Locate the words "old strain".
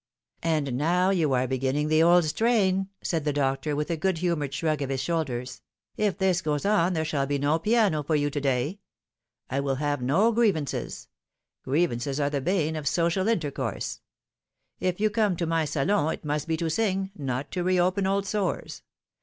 2.01-2.75